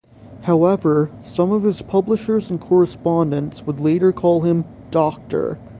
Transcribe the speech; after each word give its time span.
However, 0.45 1.11
some 1.23 1.51
of 1.51 1.61
his 1.61 1.83
publishers 1.83 2.49
and 2.49 2.59
correspondents 2.59 3.67
would 3.67 3.79
later 3.79 4.11
call 4.11 4.41
him 4.41 4.65
"Doctor". 4.89 5.59